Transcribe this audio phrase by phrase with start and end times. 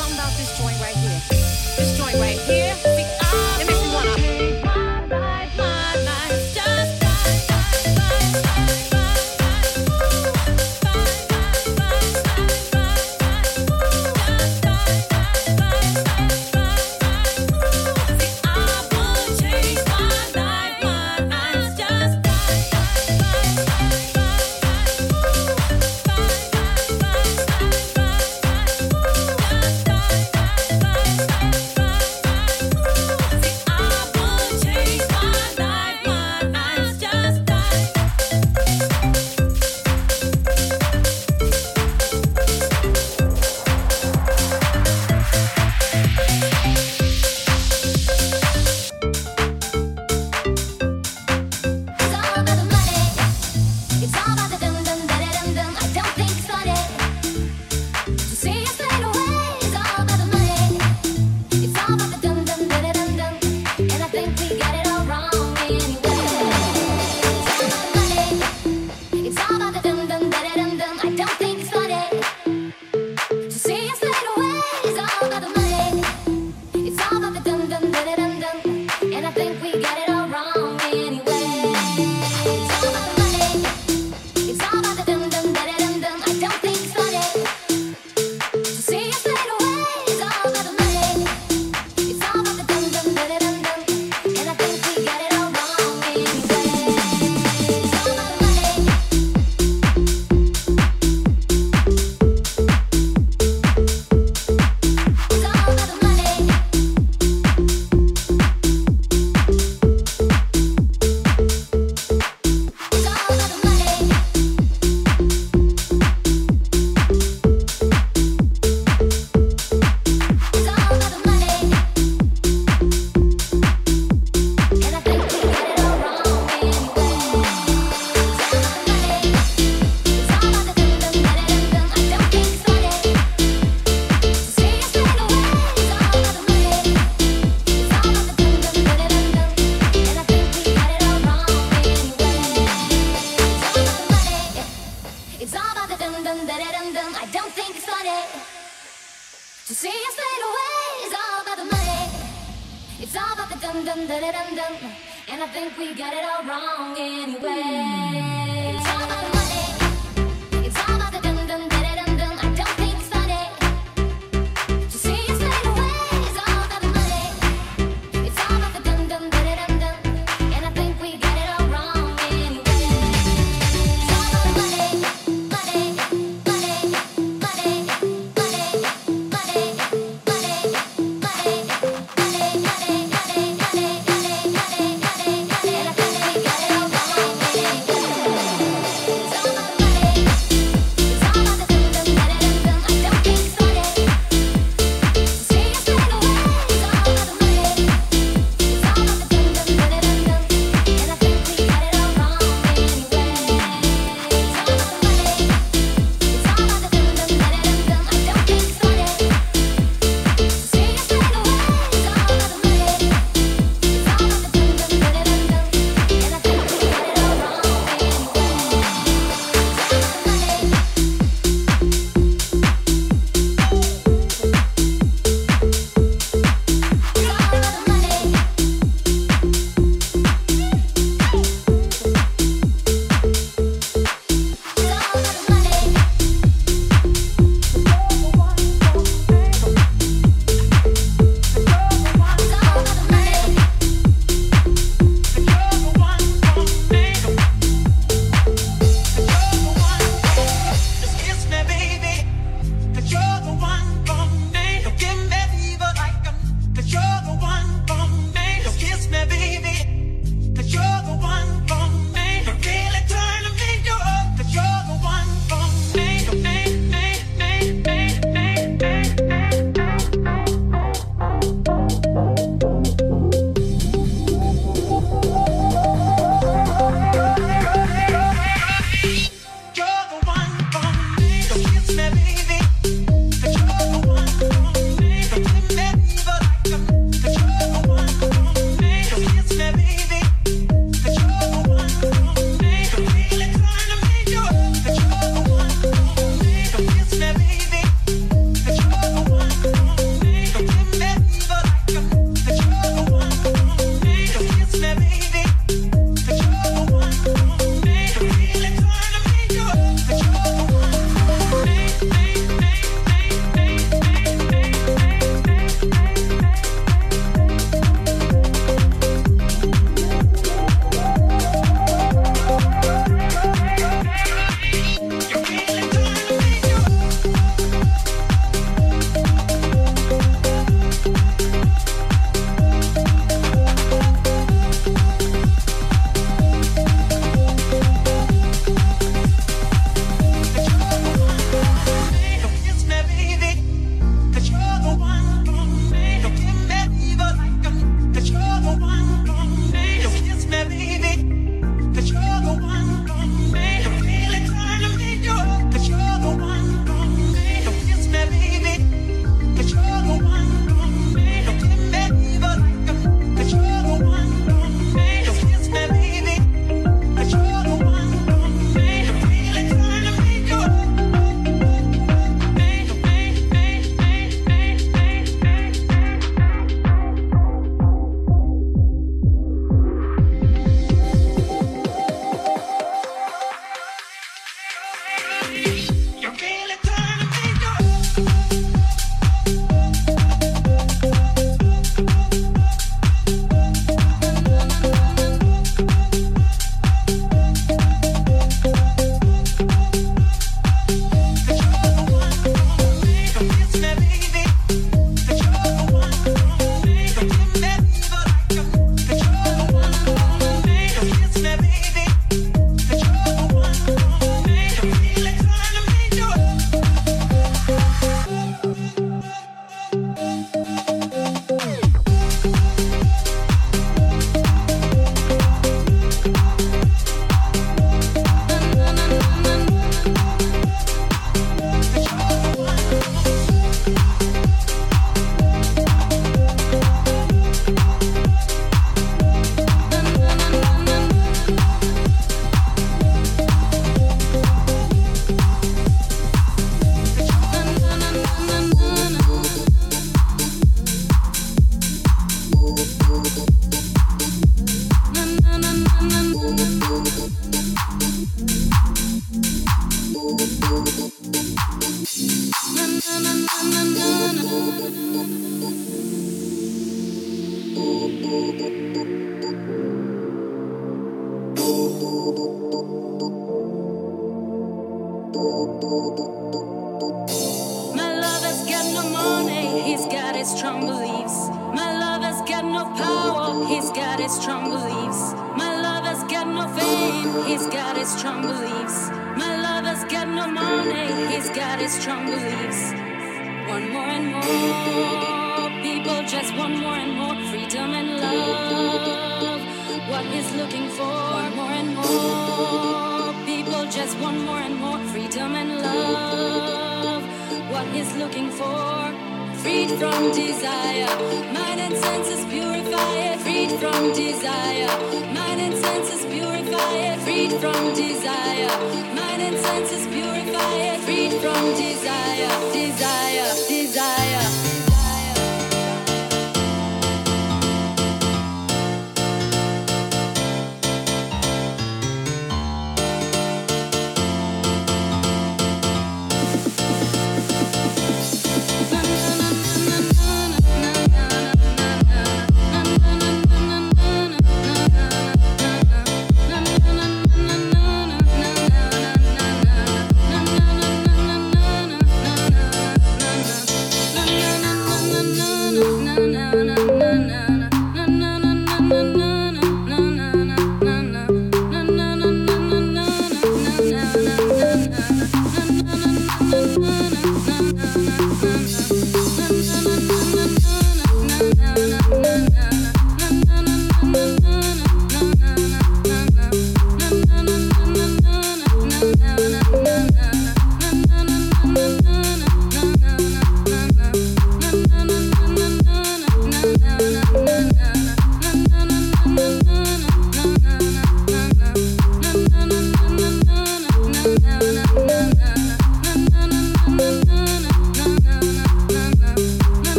[0.00, 1.20] something about this joint right here.
[1.76, 2.59] This joint right here.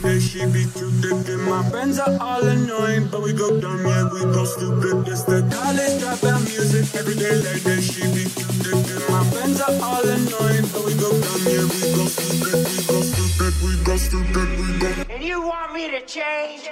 [0.00, 3.84] baby, she be too thick And my friends are all annoying But we go dumb,
[3.84, 5.08] yeah, we go stupid.
[5.08, 9.60] It's the college dropout music Every day lady, she be too thick And my friends
[9.60, 13.84] are all annoying But we go dumb, yeah, we go stupid We go stupid, we
[13.84, 16.68] go stupid, we go And you want me to change?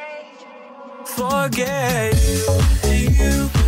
[1.04, 2.14] Forget
[2.84, 3.59] you.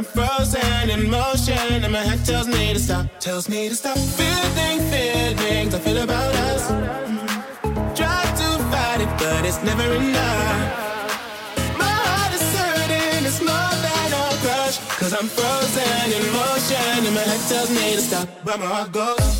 [0.00, 3.04] I'm frozen in motion, and my head tells me to stop.
[3.20, 6.70] Tells me to stop feeling feelings I feel about us.
[6.70, 7.94] Mm-hmm.
[7.94, 11.76] Try to fight it, but it's never enough.
[11.76, 14.78] My heart is hurting, it's more than a crush.
[14.98, 18.26] Cause I'm frozen in motion, and my head tells me to stop.
[18.42, 19.39] But my heart goes.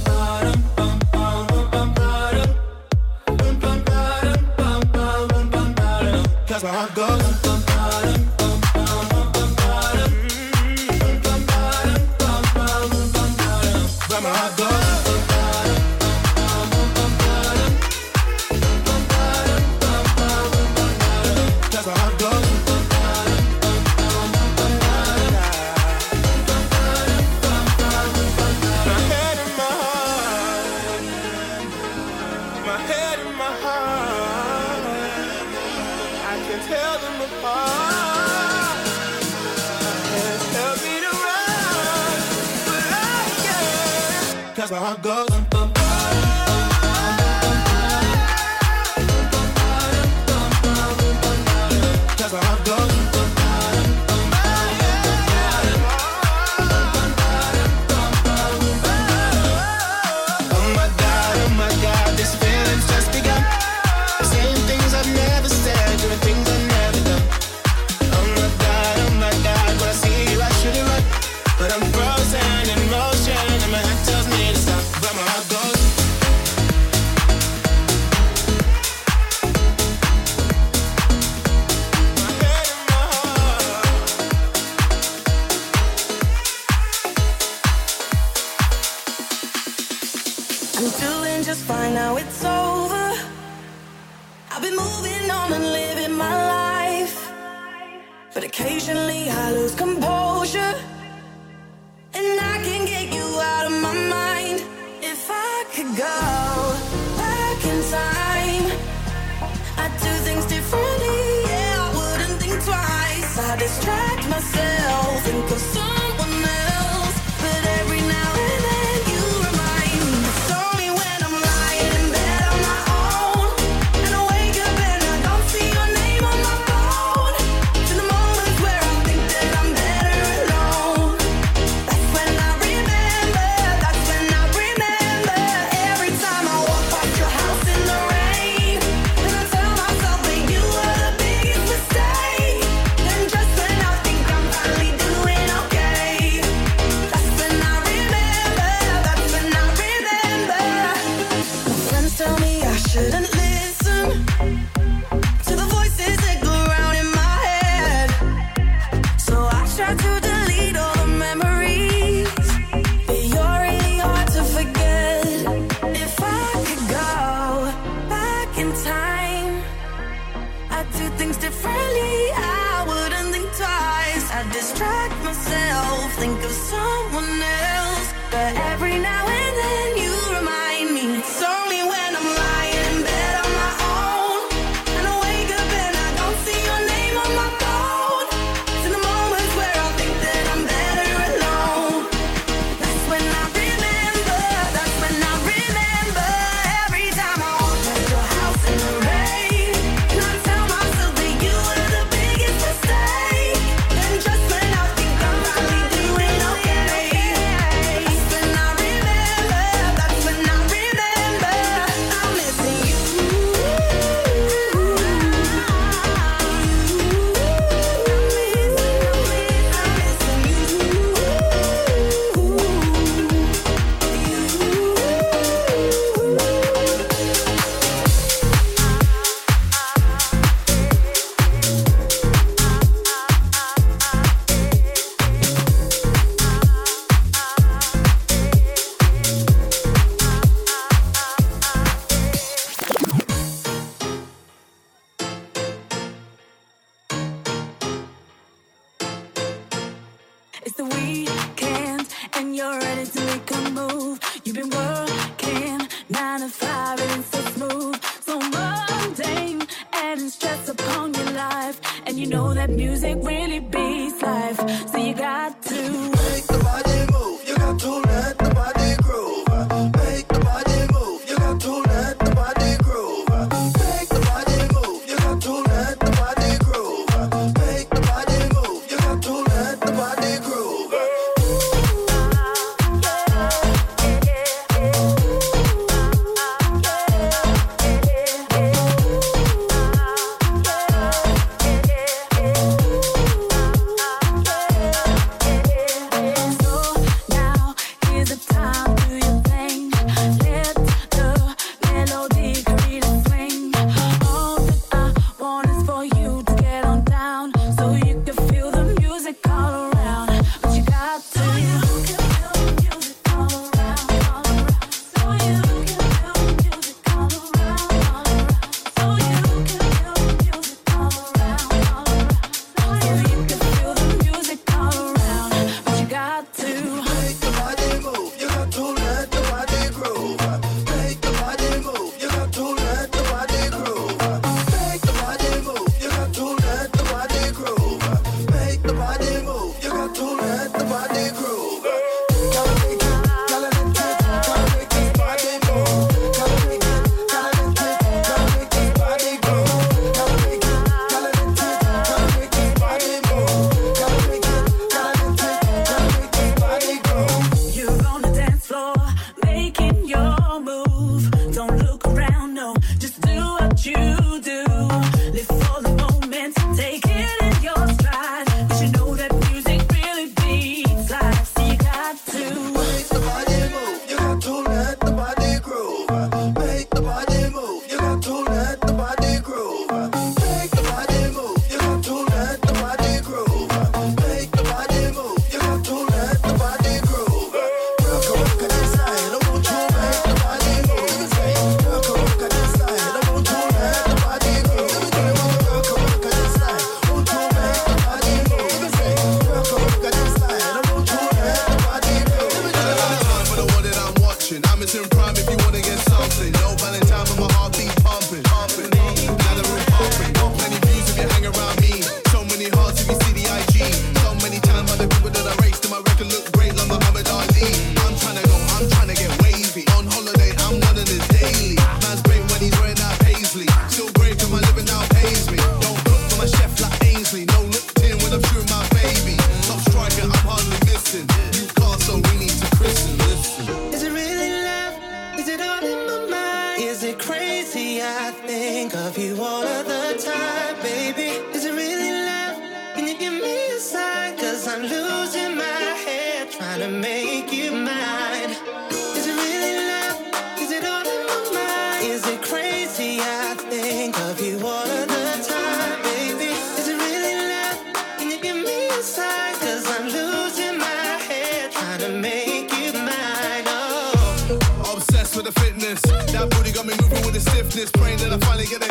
[467.41, 467.91] Stiffness.
[467.91, 468.90] Praying that I finally get a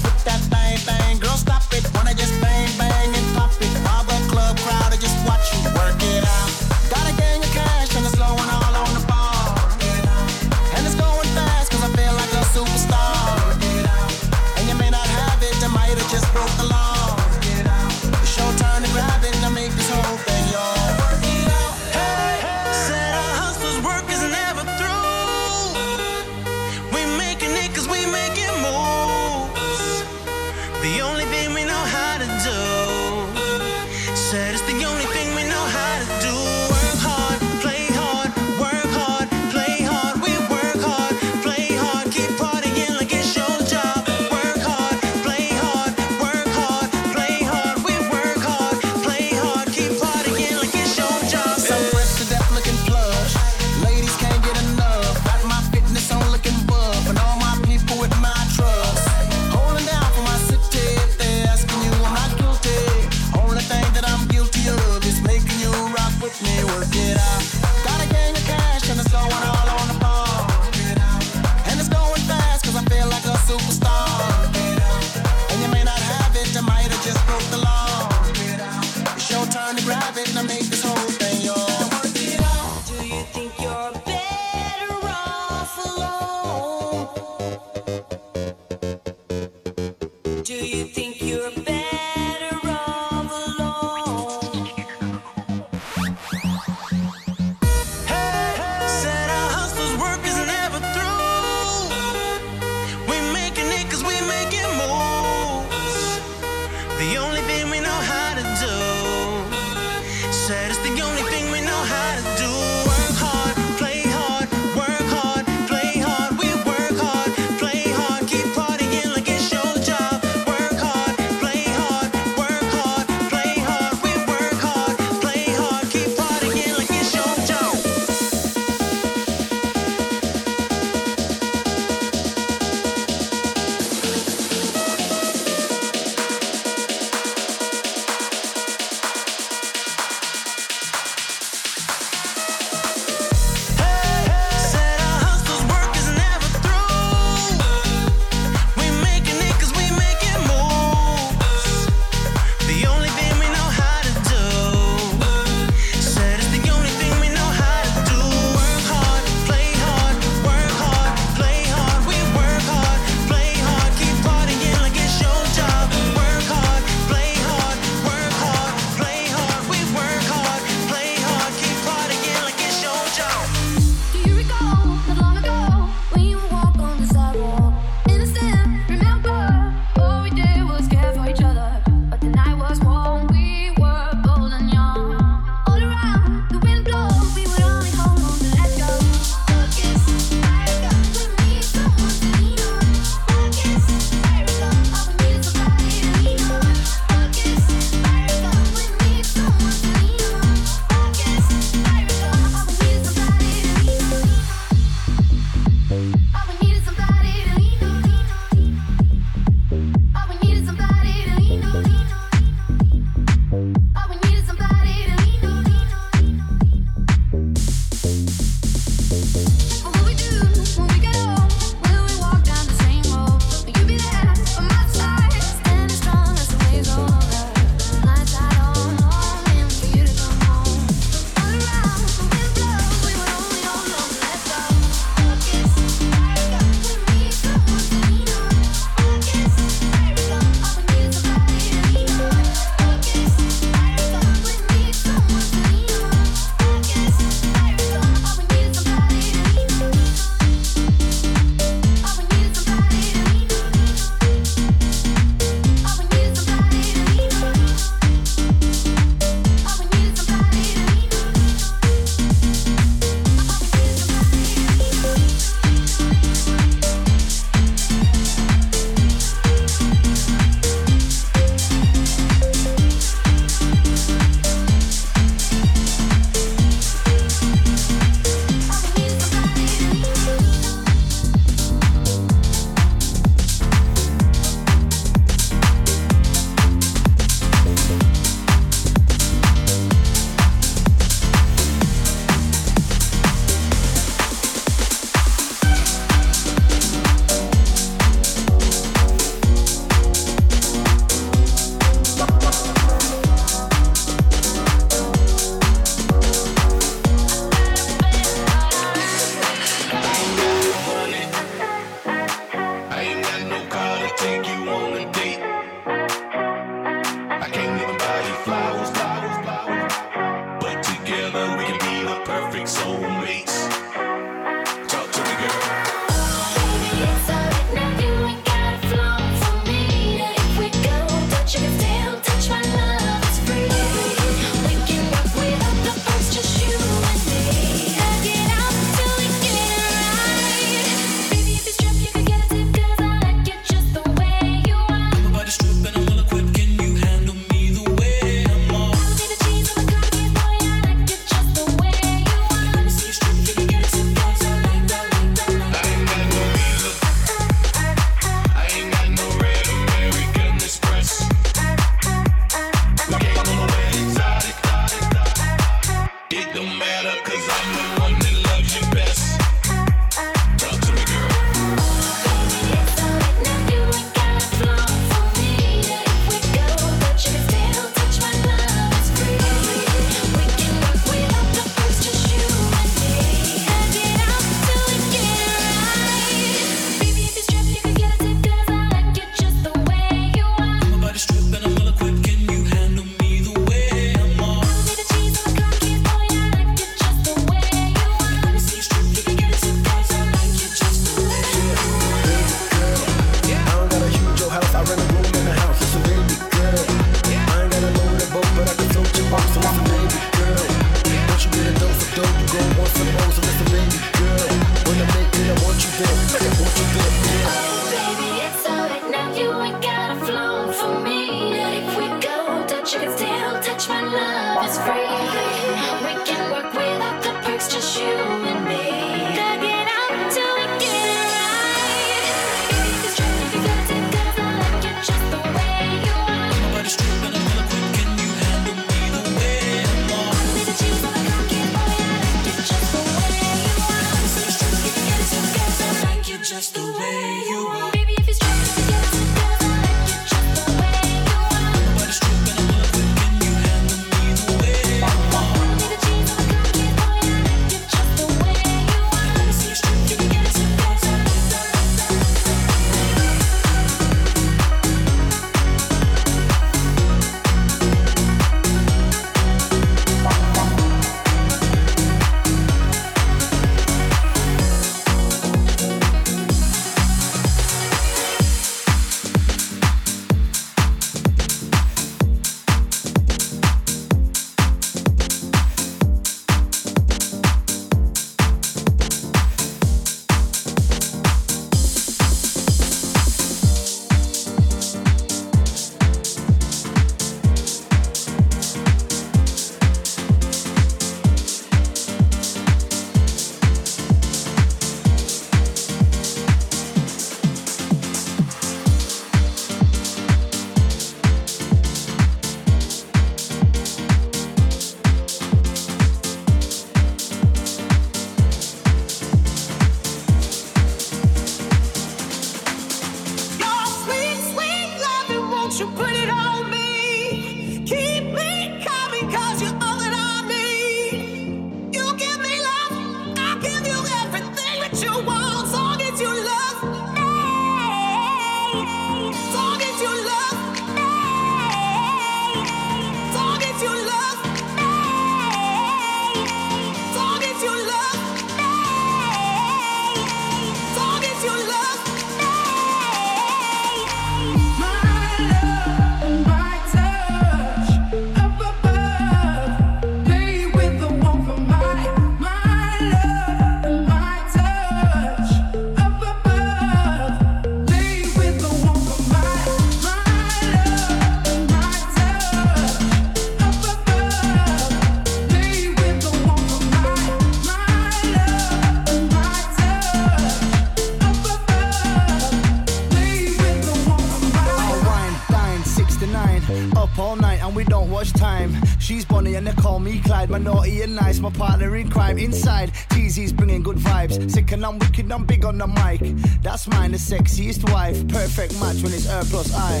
[592.32, 592.92] time inside.
[593.10, 594.50] TZ's bringing good vibes.
[594.50, 596.20] Sick and I'm wicked, I'm big on the mic.
[596.62, 598.16] That's mine, the sexiest wife.
[598.28, 600.00] Perfect match when it's her plus I.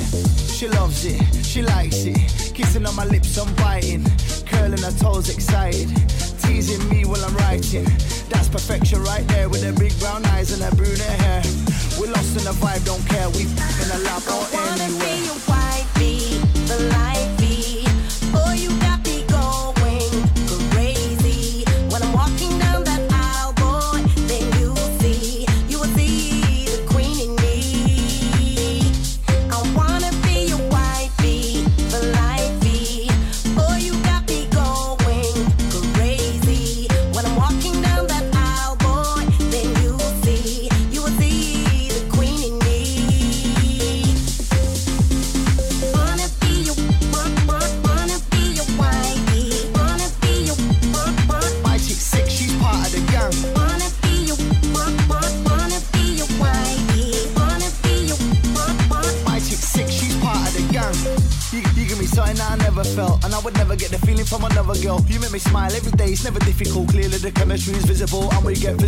[0.52, 2.54] She loves it, she likes it.
[2.54, 4.04] Kissing on my lips, I'm biting.
[4.46, 5.88] Curling her toes, excited.
[6.42, 7.84] Teasing me while I'm writing.
[8.30, 11.42] That's perfection right there with her big brown eyes and her brunette hair.
[11.98, 13.28] We're lost in the vibe, don't care.
[13.30, 15.51] We in a lab or anywhere.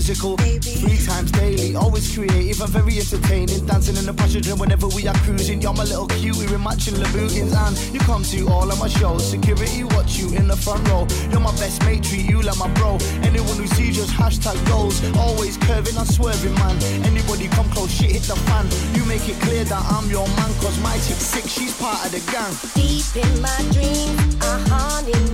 [0.05, 0.37] physical.
[0.37, 3.65] Three times daily, always creative and very entertaining.
[3.67, 5.63] Dancing in the passenger whenever we are cruising.
[5.63, 9.25] You're my little cutie, we're matching Louboutins, And you come to all of my shows.
[9.31, 11.07] Security watch you in the front row.
[11.31, 12.99] You're my best mate, treat you like my bro.
[13.23, 15.01] Anyone who sees you, hashtag goals.
[15.17, 16.77] Always curving and swerving, man.
[17.05, 18.69] Anybody come close, shit hit the fan.
[18.95, 22.13] You make it clear that I'm your man, cause my chick's sick, she's part of
[22.13, 22.53] the gang.
[22.77, 25.34] Deep in my dreams, uh-huh, I haunt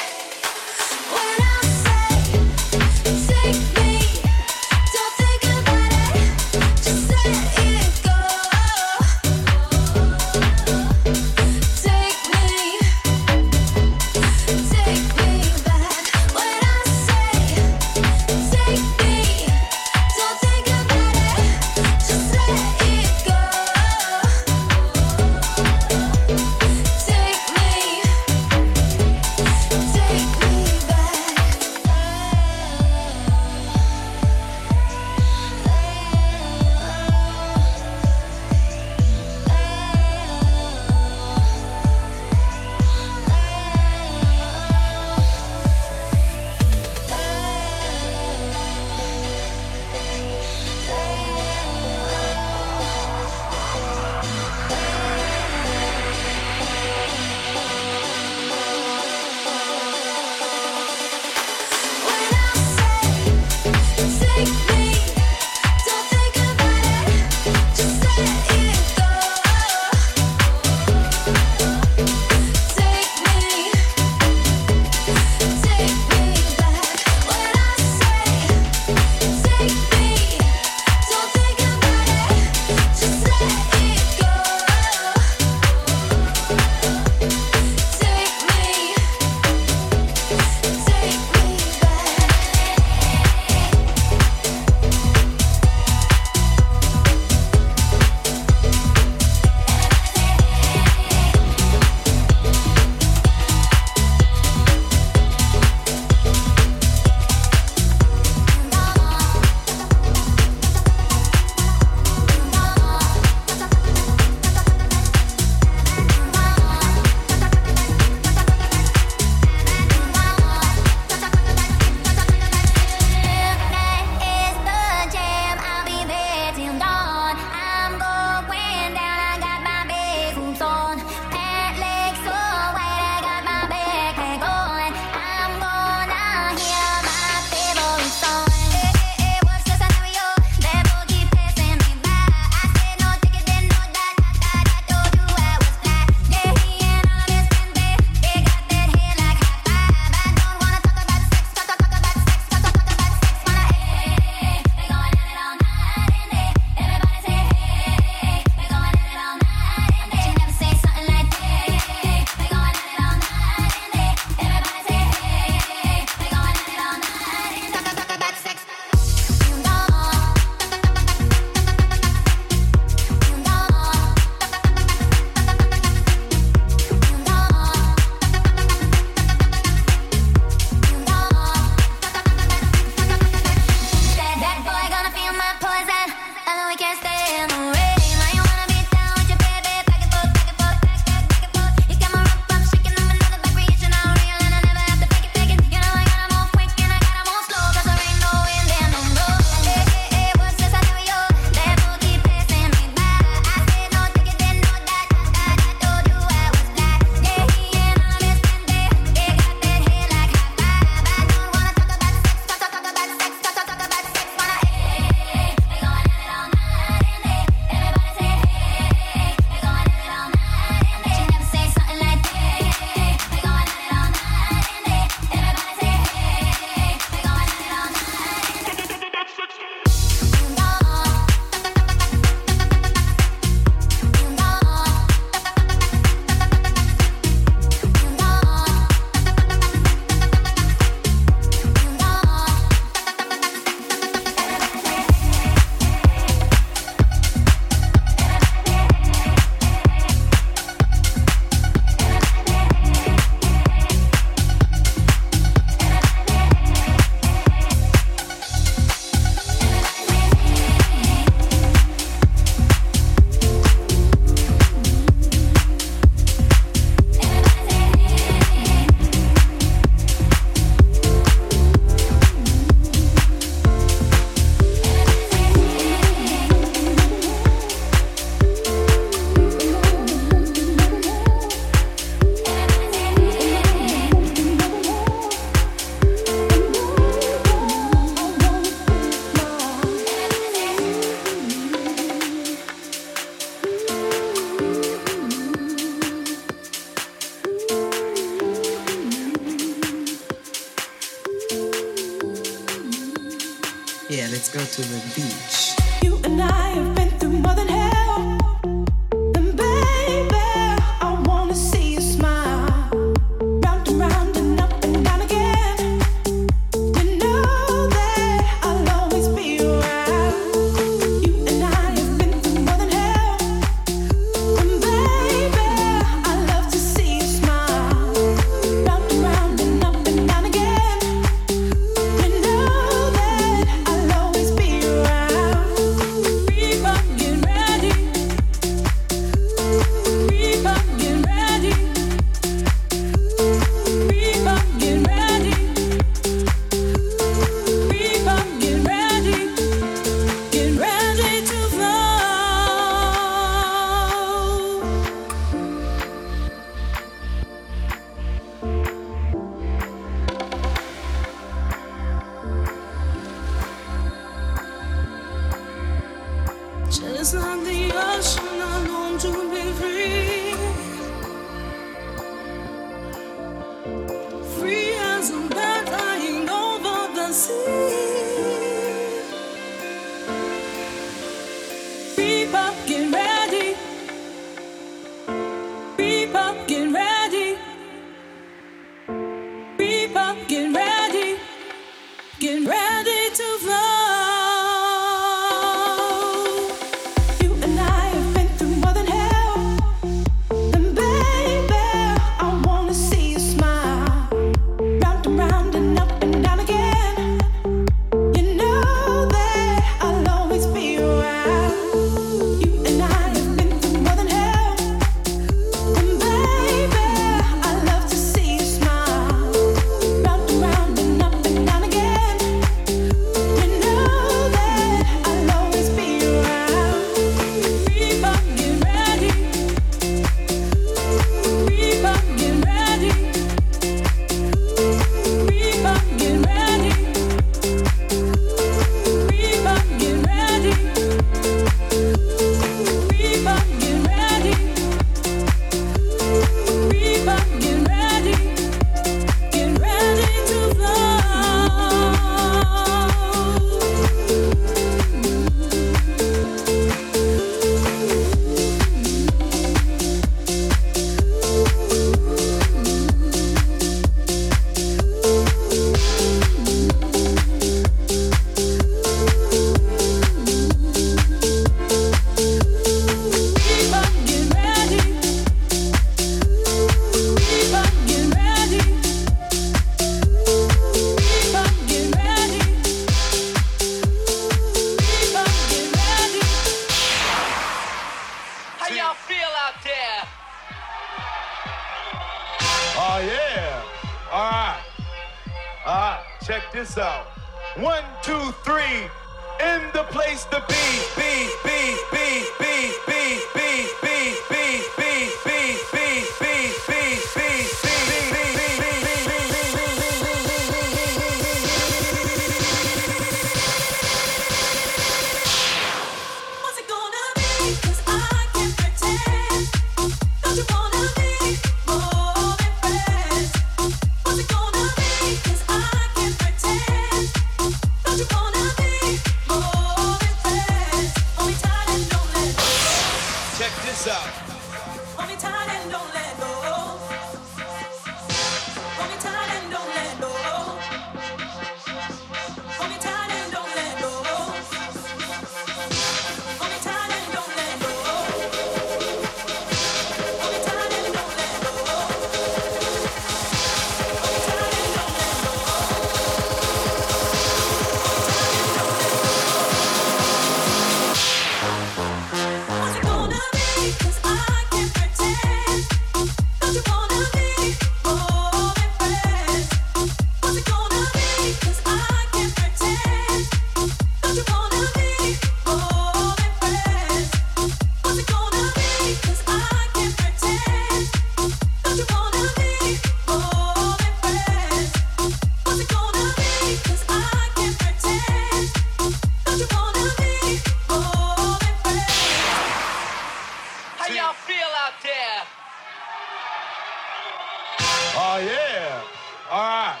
[599.50, 600.00] All right.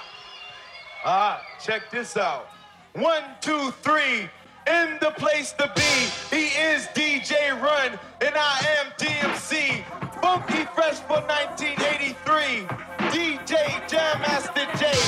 [1.04, 1.40] All right.
[1.62, 2.48] Check this out.
[2.94, 4.28] One, two, three.
[4.66, 6.34] In the place to be.
[6.34, 9.84] He is DJ Run, and I am DMC.
[10.20, 12.66] Funky Fresh for 1983.
[13.10, 14.98] DJ Jam Master Jay.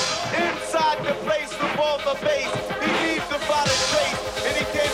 [0.47, 2.52] Inside the place with all the bass.
[2.84, 4.88] He needs the body trace, and he came.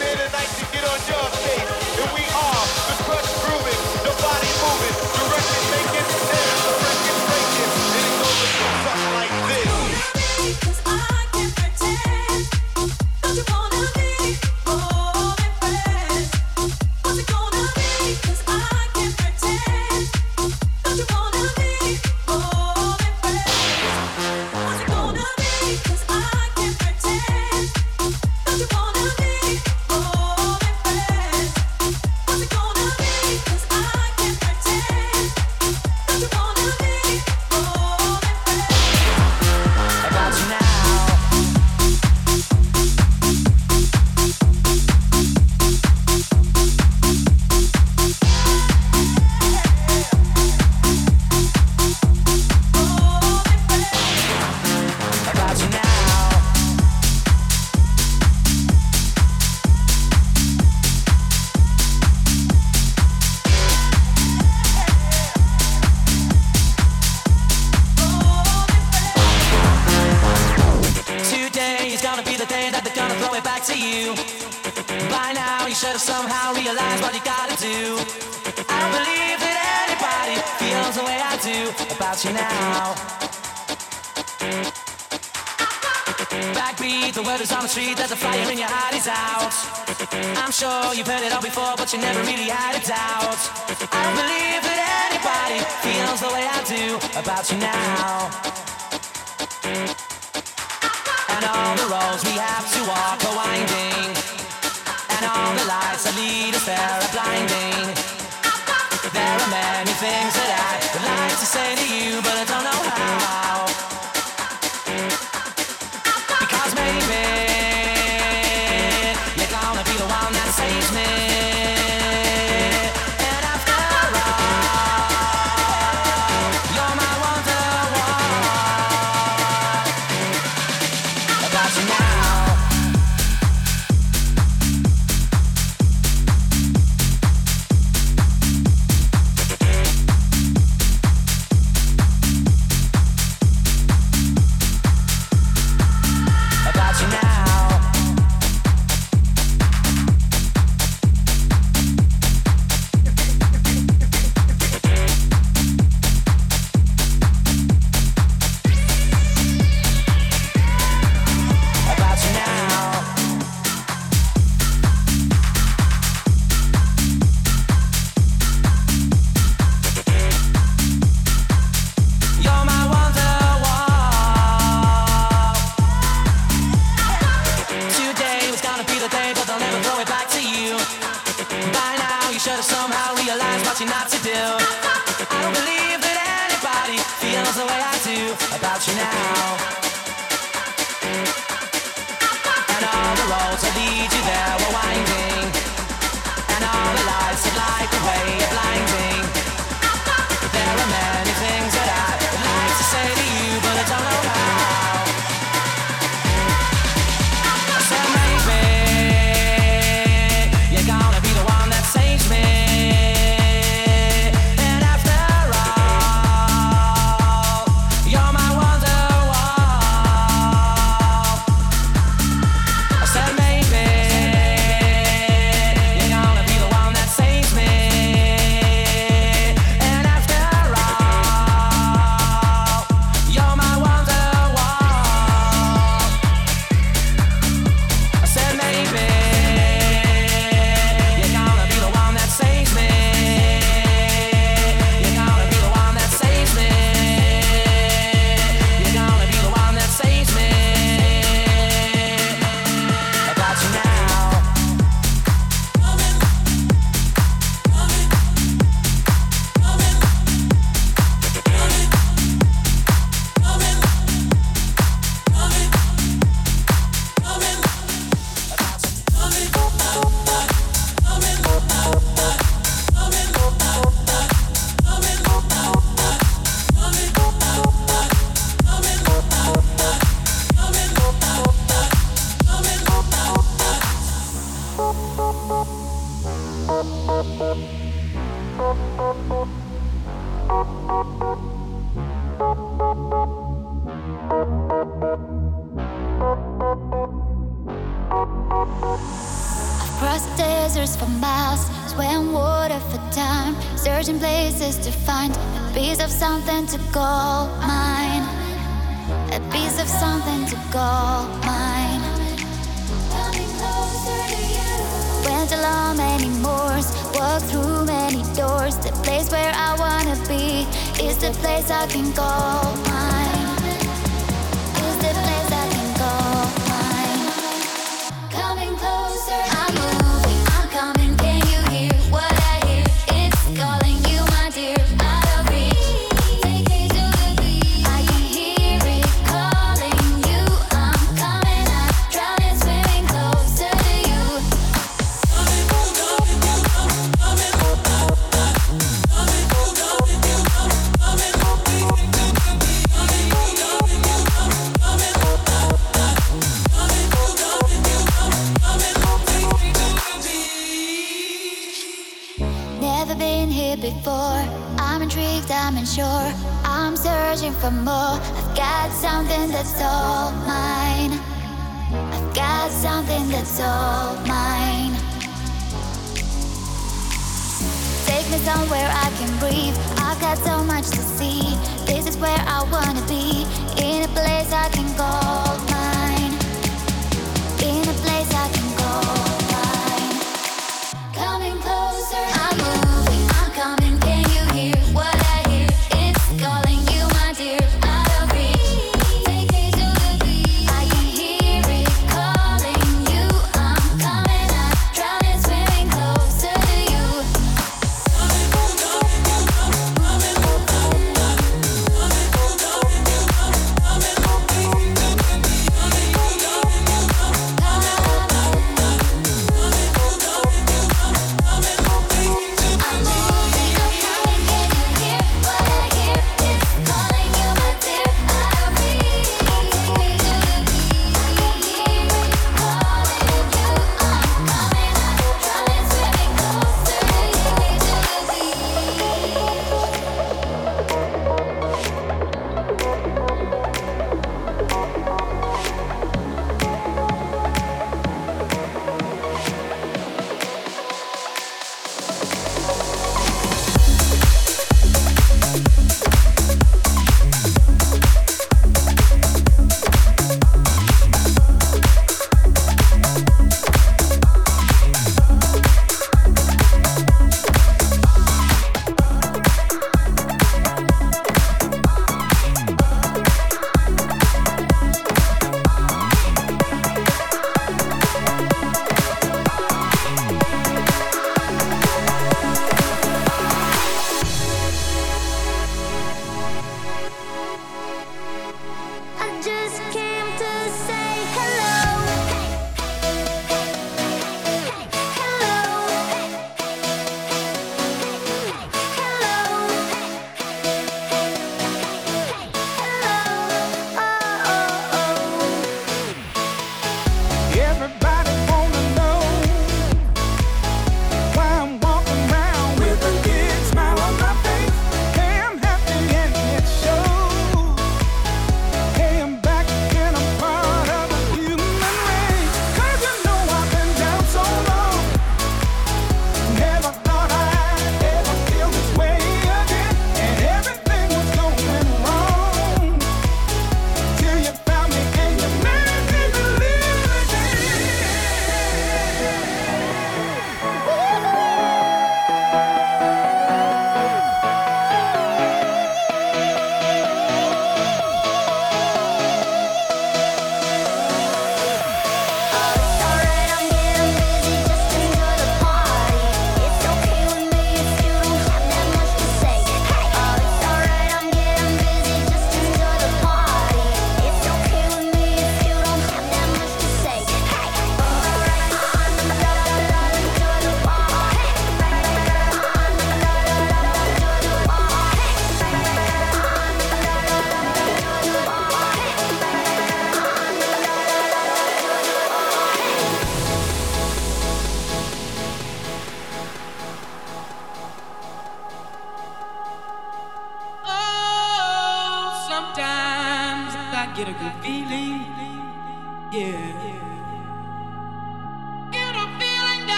[378.45, 379.77] somewhere I can breathe.
[379.97, 381.57] I've got so much to see.
[381.87, 383.47] This is where I wanna be,
[383.83, 385.44] in a place I can go.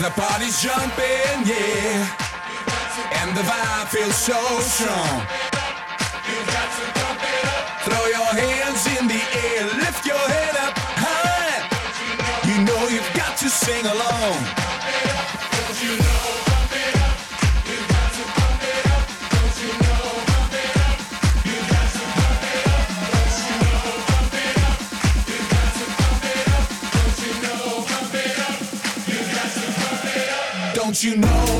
[0.00, 2.08] The party's jumping, yeah.
[3.20, 5.26] And the vibe feels so strong.
[7.84, 11.68] Throw your hands in the air, lift your head up high.
[12.48, 14.40] You know you've got to sing along.
[31.02, 31.59] you know.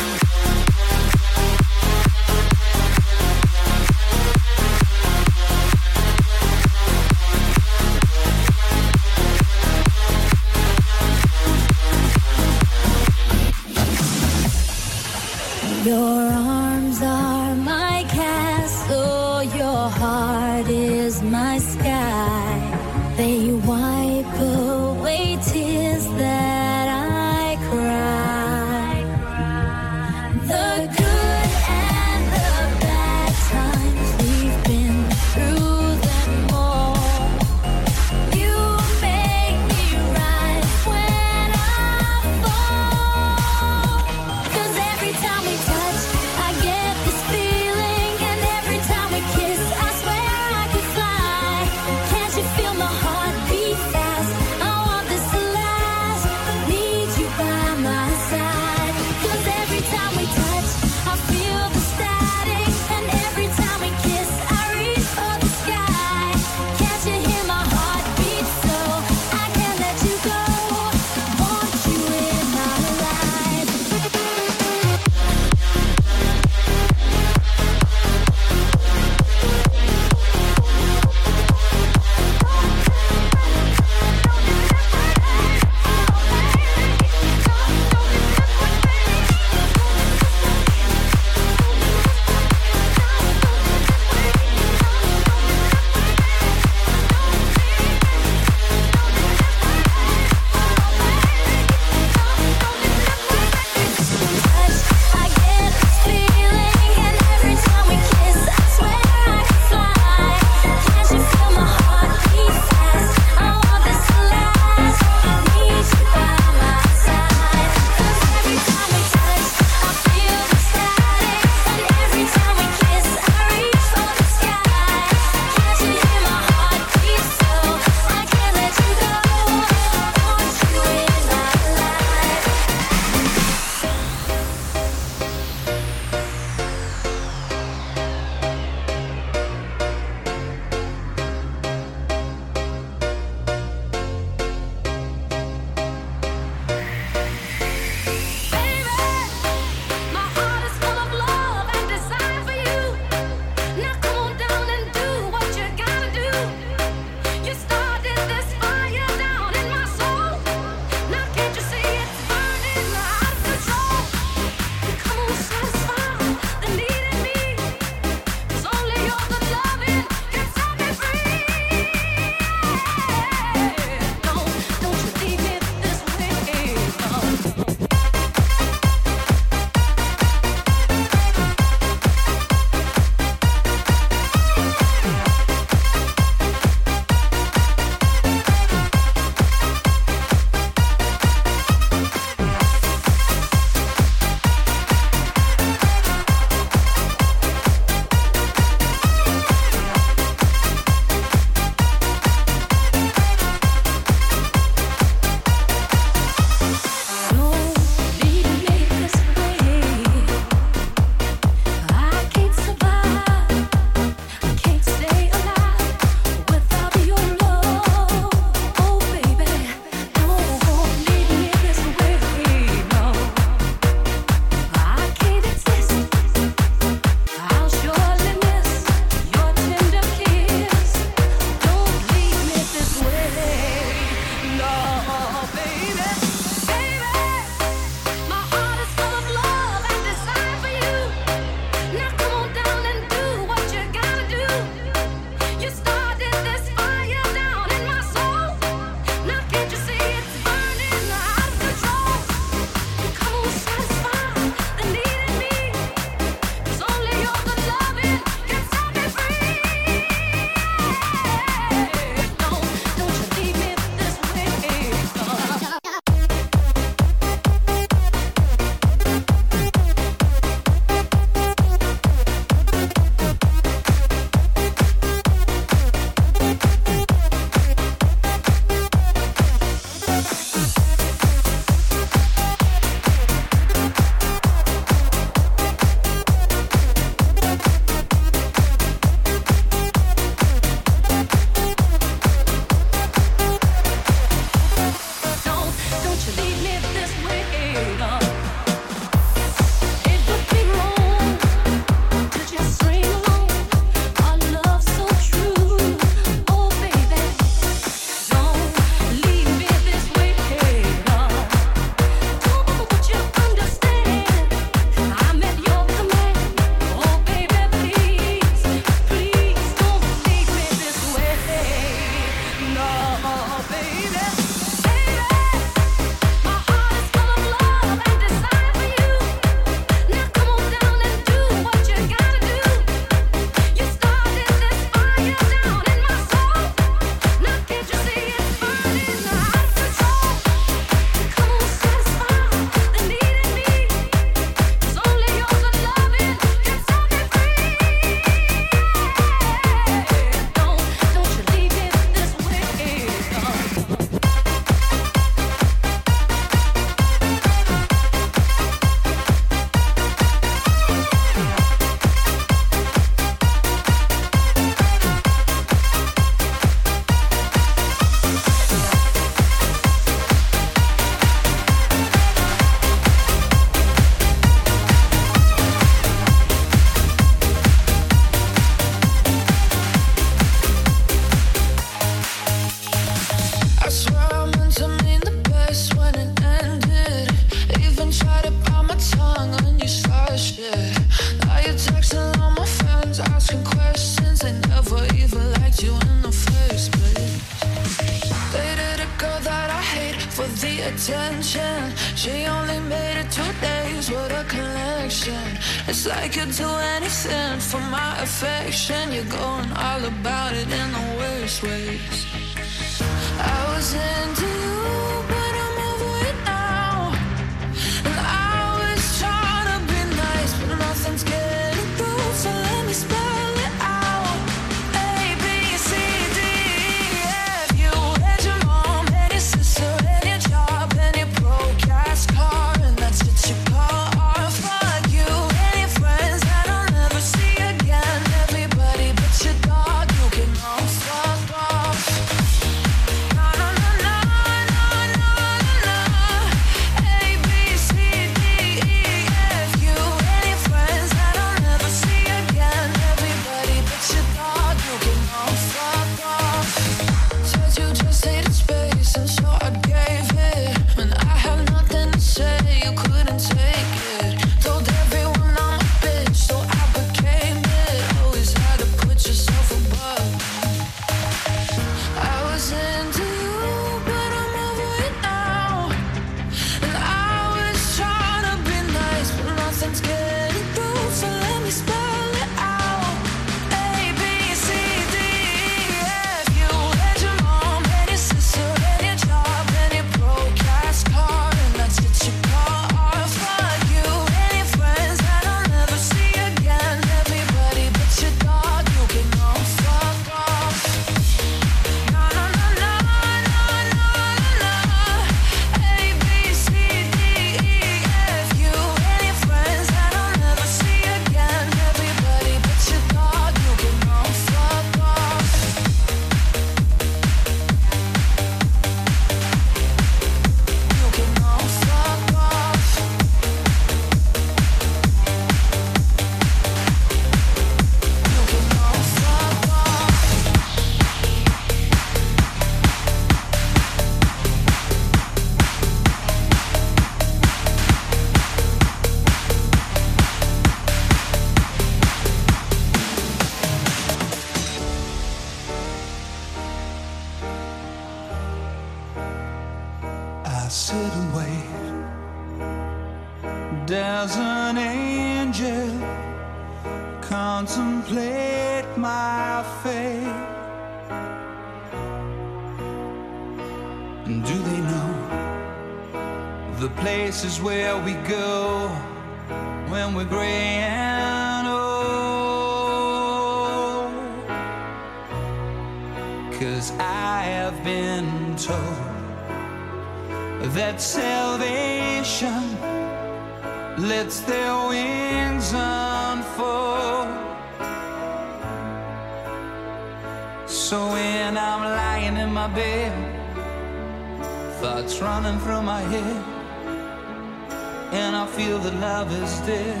[599.23, 600.00] love is dead.